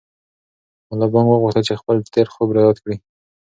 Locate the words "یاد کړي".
2.65-2.97